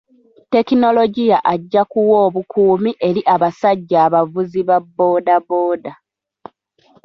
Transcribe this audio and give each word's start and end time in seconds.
Tekinologiya 0.53 1.37
ajja 1.53 1.81
kuwa 1.91 2.17
obukuumi 2.27 2.91
eri 3.07 3.21
abasajja 3.33 3.97
abavuzi 4.07 4.61
ba 4.67 4.77
booda 4.95 5.35
booda. 5.47 5.93